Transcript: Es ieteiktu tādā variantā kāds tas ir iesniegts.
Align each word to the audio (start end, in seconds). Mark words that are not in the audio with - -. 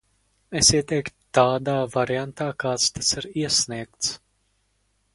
Es 0.61 0.69
ieteiktu 0.77 1.13
tādā 1.39 1.77
variantā 1.97 2.49
kāds 2.65 2.89
tas 2.99 3.15
ir 3.23 3.31
iesniegts. 3.45 4.15